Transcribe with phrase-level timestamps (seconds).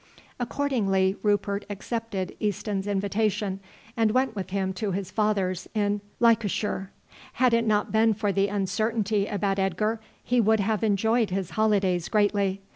[0.39, 3.59] Accordingly Rupert accepted Easton's invitation,
[3.95, 6.89] and went with him to his father's in Leicestershire.
[7.33, 12.09] Had it not been for the uncertainty about Edgar he would have enjoyed his holidays
[12.09, 12.61] greatly.